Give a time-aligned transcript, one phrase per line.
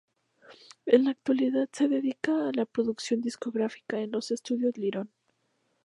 [0.87, 5.11] En la actualidad se dedica a la producción discográfica en los Estudios Lirón.